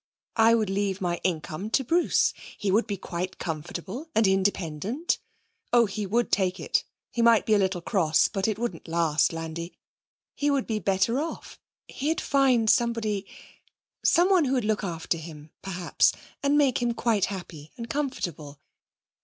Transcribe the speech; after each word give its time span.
I 0.37 0.55
would 0.55 0.71
leave 0.71 0.99
my 0.99 1.21
income 1.23 1.69
to 1.69 1.83
Bruce; 1.83 2.33
he 2.57 2.71
would 2.71 2.87
be 2.87 2.97
quite 2.97 3.37
comfortable 3.37 4.09
and 4.15 4.25
independent. 4.25 5.19
Oh, 5.71 5.85
he 5.85 6.07
would 6.07 6.31
take 6.31 6.59
it. 6.59 6.83
He 7.11 7.21
might 7.21 7.45
be 7.45 7.53
a 7.53 7.59
little 7.59 7.81
cross, 7.81 8.27
but 8.27 8.47
it 8.47 8.57
wouldn't 8.57 8.87
last, 8.87 9.31
Landi. 9.31 9.77
He 10.33 10.49
would 10.49 10.65
be 10.65 10.79
better 10.79 11.19
off. 11.19 11.59
He'd 11.87 12.19
find 12.19 12.67
somebody 12.67 13.27
someone 14.03 14.45
who 14.45 14.53
would 14.53 14.65
look 14.65 14.83
after 14.83 15.19
him, 15.19 15.51
perhaps, 15.61 16.13
and 16.41 16.57
make 16.57 16.81
him 16.81 16.95
quite 16.95 17.25
happy 17.25 17.71
and 17.77 17.87
comfortable. 17.87 18.59